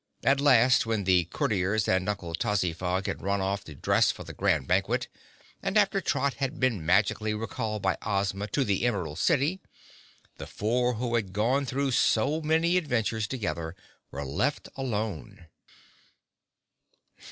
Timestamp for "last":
0.41-0.87